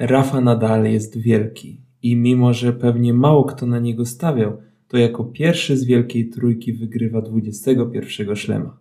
[0.00, 4.52] Rafa Nadal jest wielki i mimo, że pewnie mało kto na niego stawiał,
[4.88, 8.76] to jako pierwszy z wielkiej trójki wygrywa 21 szlema.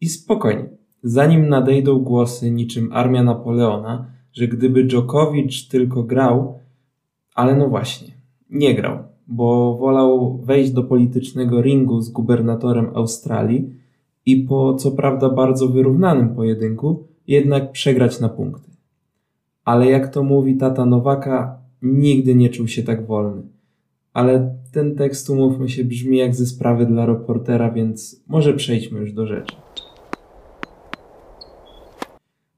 [0.00, 0.68] I spokojnie,
[1.02, 6.58] zanim nadejdą głosy niczym armia Napoleona, że gdyby Djokovic tylko grał,
[7.34, 8.14] ale no właśnie,
[8.50, 13.70] nie grał, bo wolał wejść do politycznego ringu z gubernatorem Australii
[14.26, 18.71] i po co prawda bardzo wyrównanym pojedynku, jednak przegrać na punkty.
[19.64, 23.42] Ale jak to mówi tata Nowaka, nigdy nie czuł się tak wolny.
[24.12, 29.12] Ale ten tekst, umówmy się, brzmi jak ze sprawy dla reportera, więc może przejdźmy już
[29.12, 29.56] do rzeczy.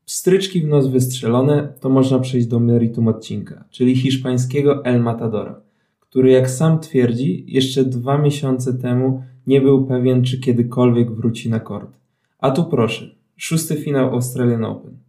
[0.07, 5.61] Pstryczki w nos wystrzelone, to można przejść do meritum odcinka, czyli hiszpańskiego El Matadora,
[6.01, 11.61] który jak sam twierdzi, jeszcze dwa miesiące temu nie był pewien, czy kiedykolwiek wróci na
[11.61, 11.99] kort.
[12.39, 15.04] A tu proszę, szósty finał Australian Open.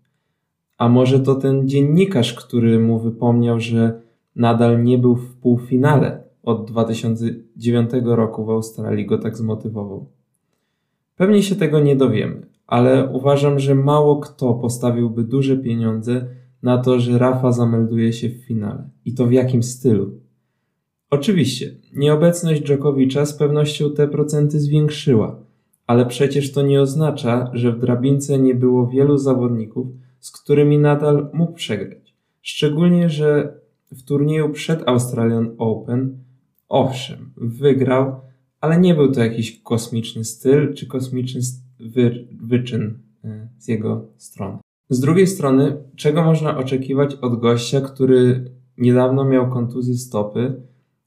[0.77, 4.01] A może to ten dziennikarz, który mu wypomniał, że
[4.35, 10.05] nadal nie był w półfinale od 2009 roku w Australii, go tak zmotywował.
[11.15, 16.25] Pewnie się tego nie dowiemy, ale uważam, że mało kto postawiłby duże pieniądze
[16.63, 18.89] na to, że Rafa zamelduje się w finale.
[19.05, 20.11] I to w jakim stylu?
[21.09, 25.39] Oczywiście, nieobecność Dżokowicza z pewnością te procenty zwiększyła,
[25.87, 29.87] ale przecież to nie oznacza, że w drabince nie było wielu zawodników,
[30.25, 32.15] z którymi nadal mógł przegrać.
[32.41, 33.59] Szczególnie, że
[33.91, 36.17] w turnieju przed Australian Open,
[36.69, 38.21] owszem, wygrał,
[38.61, 41.41] ale nie był to jakiś kosmiczny styl czy kosmiczny
[41.79, 44.57] wy wyczyn e, z jego strony.
[44.89, 50.61] Z drugiej strony, czego można oczekiwać od gościa, który niedawno miał kontuzję stopy,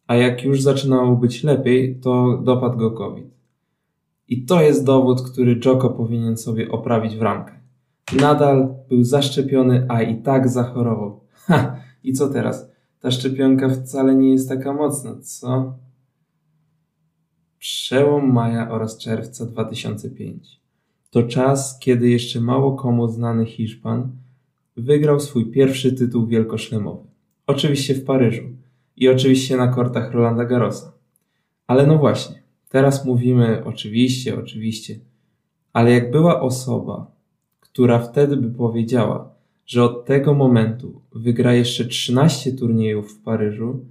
[0.06, 3.26] a jak już zaczynało być lepiej, to dopadł go COVID.
[4.28, 7.58] I to jest dowód, który Joko powinien sobie oprawić w ramkę.
[8.12, 11.20] Nadal był zaszczepiony, a i tak zachorował.
[11.32, 11.80] Ha!
[12.04, 12.70] I co teraz?
[13.00, 15.78] Ta szczepionka wcale nie jest taka mocna, co?
[17.58, 20.60] Przełom maja oraz czerwca 2005.
[21.10, 24.12] To czas, kiedy jeszcze mało komu znany Hiszpan
[24.76, 27.08] wygrał swój pierwszy tytuł wielkoszlemowy.
[27.46, 28.42] Oczywiście w Paryżu
[28.96, 30.92] i oczywiście na kortach Rolanda Garrosa.
[31.66, 34.98] Ale no właśnie, teraz mówimy oczywiście, oczywiście,
[35.72, 37.17] ale jak była osoba,
[37.72, 39.34] która wtedy by powiedziała,
[39.66, 43.84] że od tego momentu wygra jeszcze 13 turniejów w Paryżu,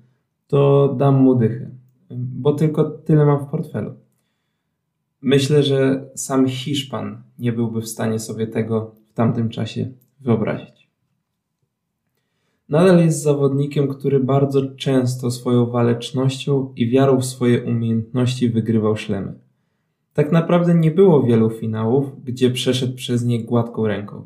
[0.47, 1.69] to dam mu dychę,
[2.11, 3.93] bo tylko tyle mam w portfelu.
[5.21, 10.87] Myślę, że sam Hiszpan nie byłby w stanie sobie tego w tamtym czasie wyobrazić.
[12.69, 19.46] Nadal jest zawodnikiem, który bardzo często swoją walecznością i wiarą w swoje umiejętności wygrywał szlemy.
[20.17, 24.25] Tak naprawdę nie było wielu finałów, gdzie przeszedł przez nie gładką ręką.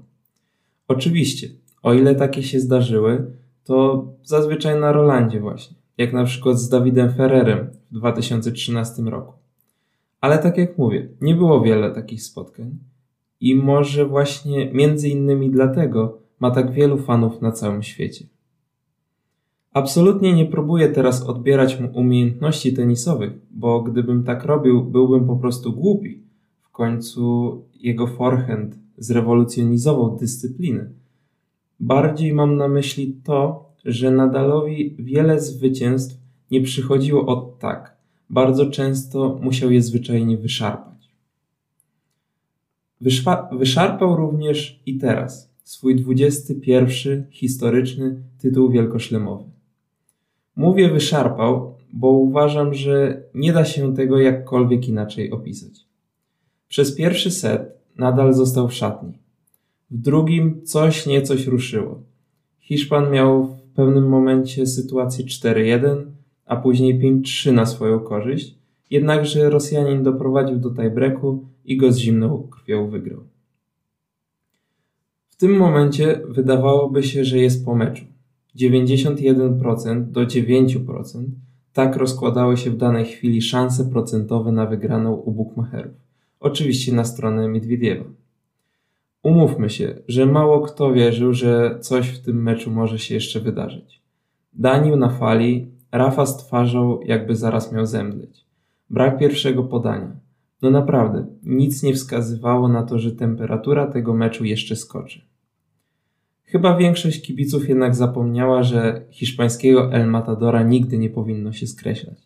[0.88, 1.50] Oczywiście,
[1.84, 3.32] o ile takie się zdarzyły,
[3.64, 9.34] to zazwyczaj na Rolandzie właśnie, jak na przykład z Dawidem Ferrerem w 2013 roku.
[10.22, 12.78] Ale tak jak mówię, nie było wiele takich spotkań
[13.42, 18.26] i może właśnie między innymi dlatego ma tak wielu fanów na całym świecie.
[19.74, 25.74] Absolutnie nie próbuję teraz odbierać mu umiejętności tenisowych, bo gdybym tak robił, byłbym po prostu
[25.74, 26.24] głupi.
[26.62, 30.92] W końcu jego forehand zrewolucjonizował dyscypliny.
[31.80, 36.18] Bardziej mam na myśli to, że Nadalowi wiele zwycięstw
[36.52, 37.98] nie przychodziło od tak.
[38.30, 41.10] Bardzo często musiał je zwyczajnie wyszarpać.
[43.02, 49.52] Wyszwa- wyszarpał również i teraz swój 21 historyczny tytuł wielkoszlemowy.
[50.56, 55.86] Mówię wyszarpał, bo uważam, że nie da się tego jakkolwiek inaczej opisać.
[56.68, 59.14] Przez pierwszy set nadal został w szatni.
[59.92, 62.02] W drugim coś niecoś ruszyło.
[62.60, 66.06] Hiszpan miał w pewnym momencie sytuację 4-1,
[66.46, 68.56] a później 5-3 na swoją korzyść,
[68.90, 73.24] jednakże Rosjanin doprowadził do tiebreaku i go z zimną krwią wygrał.
[75.30, 78.06] W tym momencie wydawałoby się, że jest po meczu.
[78.56, 81.26] 91% do 9%
[81.74, 85.94] tak rozkładały się w danej chwili szanse procentowe na wygraną u bookmacherów.
[86.40, 88.06] Oczywiście na stronę Miedwiediewa.
[89.24, 94.02] Umówmy się, że mało kto wierzył, że coś w tym meczu może się jeszcze wydarzyć.
[94.54, 98.46] Danił na fali, Rafa z twarzą jakby zaraz miał zemdleć.
[98.90, 100.12] Brak pierwszego podania.
[100.62, 105.22] No naprawdę, nic nie wskazywało na to, że temperatura tego meczu jeszcze skoczy.
[106.52, 112.18] Chyba większość kibiców jednak zapomniała, że hiszpańskiego El Matadora nigdy nie powinno się skreślać.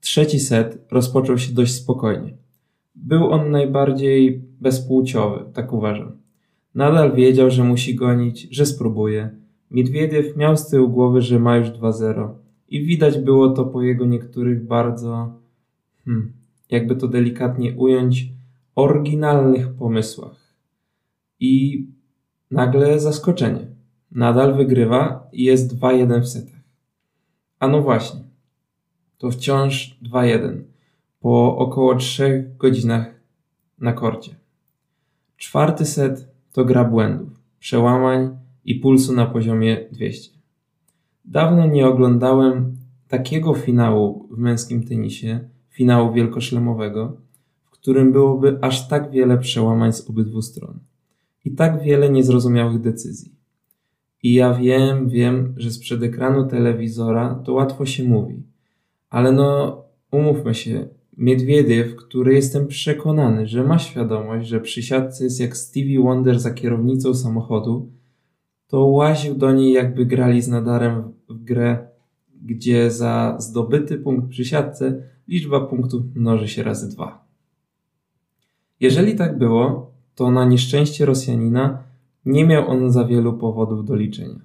[0.00, 2.36] Trzeci set rozpoczął się dość spokojnie.
[2.94, 6.12] Był on najbardziej bezpłciowy, tak uważam.
[6.74, 9.30] Nadal wiedział, że musi gonić, że spróbuje.
[9.70, 12.28] Miedwiediew miał z tyłu głowy, że ma już 2-0
[12.68, 15.40] i widać było to po jego niektórych bardzo,
[16.04, 16.32] hmm,
[16.70, 18.28] jakby to delikatnie ująć,
[18.74, 20.54] oryginalnych pomysłach.
[21.40, 21.86] I
[22.50, 23.66] nagle zaskoczenie.
[24.12, 26.60] Nadal wygrywa i jest 2-1 w setach.
[27.58, 28.20] A no właśnie,
[29.18, 30.62] to wciąż 2-1
[31.20, 33.20] po około 3 godzinach
[33.78, 34.34] na korcie.
[35.36, 37.28] Czwarty set to gra błędów,
[37.58, 40.38] przełamań i pulsu na poziomie 200.
[41.24, 42.76] Dawno nie oglądałem
[43.08, 47.16] takiego finału w męskim tenisie, finału wielkoszlemowego,
[47.64, 50.78] w którym byłoby aż tak wiele przełamań z obydwu stron
[51.46, 53.34] i tak wiele niezrozumiałych decyzji.
[54.22, 58.42] I ja wiem, wiem, że sprzed ekranu telewizora to łatwo się mówi,
[59.10, 65.40] ale no umówmy się, Miedwiediew, który jestem przekonany, że ma świadomość, że przy siatce jest
[65.40, 67.90] jak Stevie Wonder za kierownicą samochodu,
[68.66, 71.88] to łaził do niej jakby grali z nadarem w grę,
[72.42, 77.24] gdzie za zdobyty punkt przy siatce liczba punktów mnoży się razy dwa.
[78.80, 81.82] Jeżeli tak było, to na nieszczęście Rosjanina
[82.24, 84.40] nie miał on za wielu powodów do liczenia.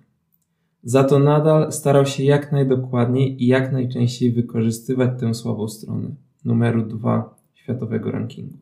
[0.83, 6.09] Za to nadal starał się jak najdokładniej i jak najczęściej wykorzystywać tę słabą stronę
[6.45, 8.57] numeru 2 światowego rankingu.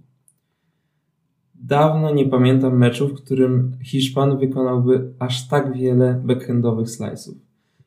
[1.55, 7.33] Dawno nie pamiętam meczu, w którym Hiszpan wykonałby aż tak wiele backhandowych slice'ów.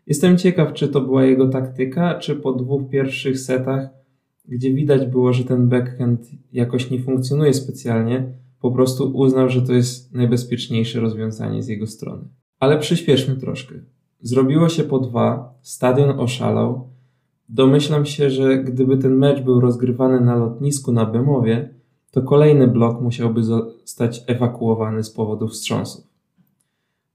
[0.07, 3.89] Jestem ciekaw, czy to była jego taktyka, czy po dwóch pierwszych setach,
[4.49, 6.21] gdzie widać było, że ten backhand
[6.53, 8.27] jakoś nie funkcjonuje specjalnie,
[8.63, 12.25] po prostu uznał, że to jest najbezpieczniejsze rozwiązanie z jego strony.
[12.61, 13.75] Ale przyspieszmy troszkę.
[14.21, 16.93] Zrobiło się po dwa, stadion oszalał,
[17.53, 21.75] Domyślam się, że gdyby ten mecz był rozgrywany na lotnisku na Bemowie,
[22.11, 26.05] to kolejny blok musiałby zostać ewakuowany z powodu wstrząsów.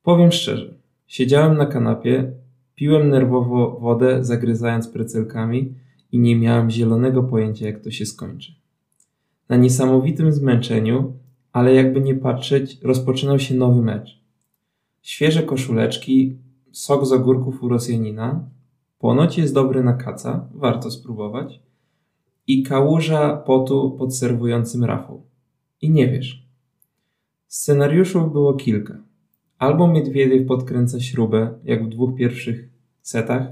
[0.03, 0.73] Powiem szczerze,
[1.07, 2.31] siedziałem na kanapie,
[2.75, 5.73] piłem nerwowo wodę, zagryzając precelkami
[6.11, 8.51] i nie miałem zielonego pojęcia, jak to się skończy.
[9.49, 11.13] Na niesamowitym zmęczeniu,
[11.57, 14.21] ale jakby nie patrzeć, rozpoczynał się nowy mecz.
[15.01, 16.38] Świeże koszuleczki,
[16.71, 18.50] sok z ogórków u Rosjanina,
[19.00, 21.62] Ponoć jest dobry na kaca, warto spróbować.
[22.48, 25.21] I kałuża potu pod serwującym rafą.
[25.81, 26.48] I nie wiesz.
[27.48, 29.04] Scenariuszów było kilka.
[29.57, 32.69] Albo Miedwiediew podkręca śrubę, jak w dwóch pierwszych
[33.01, 33.48] setach,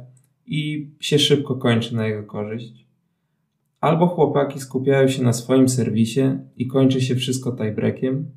[0.46, 2.85] i się szybko kończy na jego korzyść.
[3.86, 6.22] Albo chłopaki skupiają się na swoim serwisie
[6.58, 8.32] i kończy się wszystko tiebreakiem,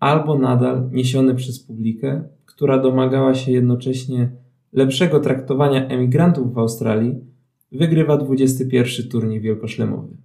[0.00, 4.32] albo nadal niesiony przez publikę, która domagała się jednocześnie
[4.72, 7.14] lepszego traktowania emigrantów w Australii
[7.72, 10.16] wygrywa 21 turniej wielkoszlemowy.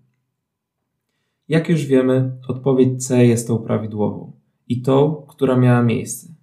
[1.49, 4.31] Jak już wiemy, odpowiedź C jest tą prawidłową
[4.67, 6.33] i tą, która miała miejsce.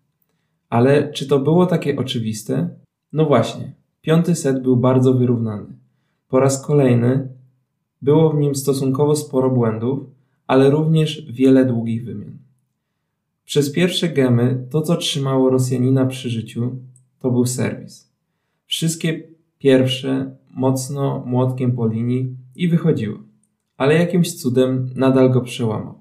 [0.69, 2.69] Ale czy to było takie oczywiste?
[3.13, 5.67] No właśnie, piąty set był bardzo wyrównany.
[6.29, 7.36] Po raz kolejny
[8.03, 10.01] było w nim stosunkowo sporo błędów,
[10.47, 12.39] ale również wiele długich wymian.
[13.45, 16.77] Przez pierwsze gemy to, co trzymało Rosjanina przy życiu,
[17.21, 18.13] to był serwis.
[18.67, 19.29] Wszystkie
[19.59, 23.19] pierwsze mocno młotkiem po linii i wychodziło,
[23.77, 26.01] ale jakimś cudem nadal go przełamał.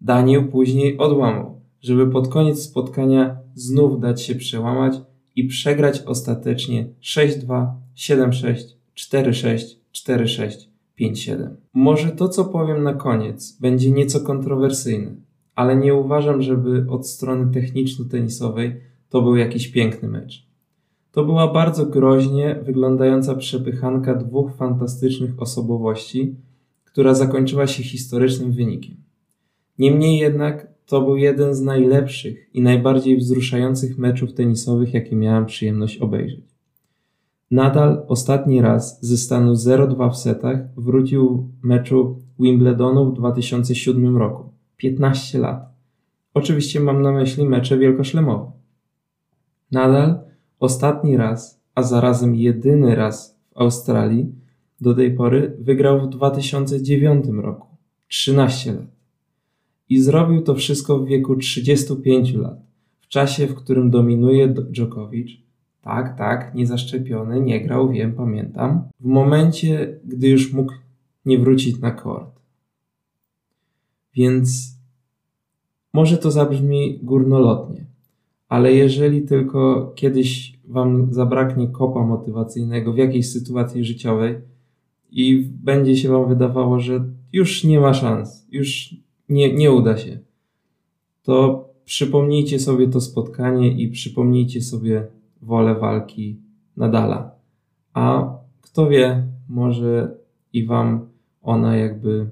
[0.00, 4.94] Daniel później odłamał, żeby pod koniec spotkania znów dać się przełamać
[5.36, 7.66] i przegrać ostatecznie 6-2,
[7.96, 8.54] 7-6,
[8.96, 9.58] 4-6,
[9.94, 10.50] 4-6,
[11.00, 11.48] 5-7.
[11.74, 15.14] Może to, co powiem na koniec, będzie nieco kontrowersyjne,
[15.54, 20.46] ale nie uważam, żeby od strony techniczno-tenisowej to był jakiś piękny mecz.
[21.12, 26.34] To była bardzo groźnie wyglądająca przepychanka dwóch fantastycznych osobowości,
[26.84, 28.96] która zakończyła się historycznym wynikiem.
[29.78, 35.98] Niemniej jednak to był jeden z najlepszych i najbardziej wzruszających meczów tenisowych, jakie miałem przyjemność
[35.98, 36.55] obejrzeć.
[37.50, 44.52] Nadal ostatni raz ze stanu 0-2 w setach wrócił w meczu Wimbledonu w 2007 roku.
[44.76, 45.74] 15 lat.
[46.34, 48.52] Oczywiście mam na myśli mecze wielkoszlemowe.
[49.72, 50.26] Nadal
[50.58, 54.32] Ostatni raz, a zarazem jedyny raz w Australii
[54.80, 57.68] do tej pory wygrał w 2009 roku
[58.08, 58.86] 13 lat.
[59.88, 62.58] I zrobił to wszystko w wieku 35 lat,
[63.00, 65.45] w czasie, w którym dominuje Djokovic.
[65.86, 68.88] Tak, tak, niezaszczepiony, nie grał, wiem, pamiętam.
[69.00, 70.72] W momencie, gdy już mógł
[71.24, 72.40] nie wrócić na kort.
[74.14, 74.78] Więc
[75.92, 77.86] może to zabrzmi górnolotnie,
[78.48, 84.34] ale jeżeli tylko kiedyś Wam zabraknie kopa motywacyjnego w jakiejś sytuacji życiowej
[85.10, 88.94] i będzie się Wam wydawało, że już nie ma szans, już
[89.28, 90.18] nie, nie uda się,
[91.22, 96.40] to przypomnijcie sobie to spotkanie i przypomnijcie sobie wolę walki
[96.76, 97.34] Nadala.
[97.94, 100.16] A kto wie, może
[100.52, 101.08] i Wam
[101.42, 102.30] ona jakby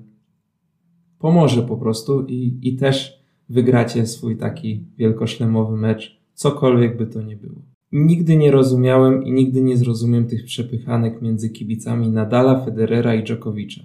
[1.18, 7.37] pomoże po prostu i, i też wygracie swój taki wielkoszlemowy mecz, cokolwiek by to nie
[7.37, 7.62] było.
[7.92, 13.82] Nigdy nie rozumiałem i nigdy nie zrozumiem tych przepychanek między kibicami Nadala, Federera i Dżokowicza.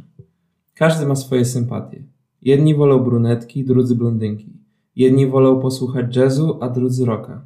[0.75, 2.03] Każdy ma swoje sympatie.
[2.41, 4.53] Jedni wolą brunetki, drudzy blondynki.
[4.95, 7.45] Jedni wolą posłuchać jazzu, a drudzy rocka.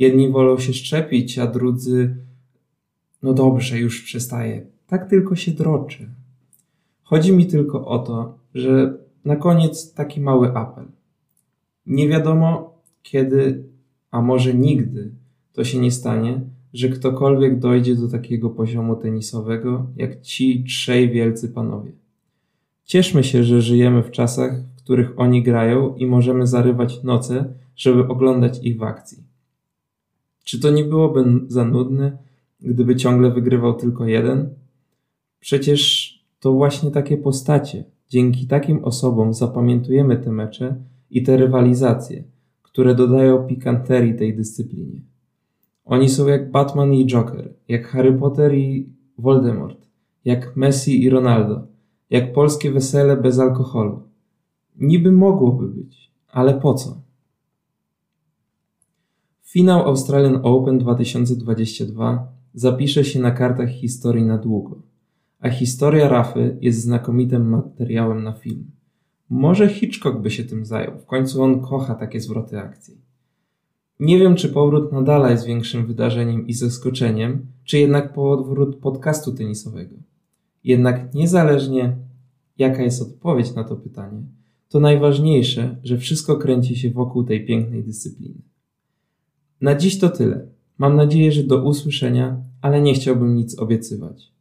[0.00, 2.16] Jedni wolą się szczepić, a drudzy...
[3.22, 4.66] No dobrze, już przestaję.
[4.86, 6.08] Tak tylko się droczy.
[7.02, 10.84] Chodzi mi tylko o to, że na koniec taki mały apel.
[11.86, 13.64] Nie wiadomo kiedy,
[14.10, 15.12] a może nigdy
[15.52, 16.40] to się nie stanie,
[16.72, 21.92] że ktokolwiek dojdzie do takiego poziomu tenisowego jak ci trzej wielcy panowie.
[22.84, 28.08] Cieszmy się, że żyjemy w czasach, w których oni grają i możemy zarywać noce, żeby
[28.08, 29.29] oglądać ich w akcji.
[30.50, 32.18] Czy to nie byłoby za nudne,
[32.60, 34.54] gdyby ciągle wygrywał tylko jeden?
[35.40, 40.76] Przecież to właśnie takie postacie, dzięki takim osobom zapamiętujemy te mecze
[41.10, 42.24] i te rywalizacje,
[42.62, 45.00] które dodają pikanterii tej dyscyplinie.
[45.84, 48.88] Oni są jak Batman i Joker, jak Harry Potter i
[49.18, 49.86] Voldemort,
[50.24, 51.66] jak Messi i Ronaldo,
[52.10, 54.02] jak polskie wesele bez alkoholu.
[54.80, 57.09] Niby mogłoby być, ale po co?
[59.52, 64.82] Finał Australian Open 2022 zapisze się na kartach historii na długo,
[65.40, 68.70] a historia Rafy jest znakomitym materiałem na film.
[69.30, 72.98] Może Hitchcock by się tym zajął, w końcu on kocha takie zwroty akcji.
[74.00, 79.96] Nie wiem, czy powrót Nadala jest większym wydarzeniem i zaskoczeniem, czy jednak powrót podcastu tenisowego.
[80.64, 81.96] Jednak niezależnie
[82.58, 84.22] jaka jest odpowiedź na to pytanie,
[84.68, 88.49] to najważniejsze, że wszystko kręci się wokół tej pięknej dyscypliny.
[89.60, 90.46] Na dziś to tyle.
[90.78, 94.32] Mam nadzieję, że do usłyszenia, ale nie chciałbym nic obiecywać.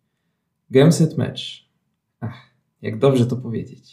[0.72, 1.42] Gameset Match.
[2.20, 2.38] Ach,
[2.82, 3.86] jak dobrze to powiedzieć.